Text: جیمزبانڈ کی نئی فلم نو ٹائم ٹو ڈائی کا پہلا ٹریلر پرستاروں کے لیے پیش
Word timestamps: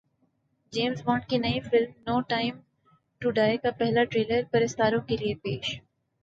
جیمزبانڈ 0.73 1.25
کی 1.29 1.37
نئی 1.37 1.59
فلم 1.61 1.91
نو 2.07 2.19
ٹائم 2.29 2.55
ٹو 3.21 3.31
ڈائی 3.31 3.57
کا 3.57 3.71
پہلا 3.79 4.03
ٹریلر 4.05 4.41
پرستاروں 4.51 5.01
کے 5.07 5.17
لیے 5.17 5.35
پیش 5.43 5.79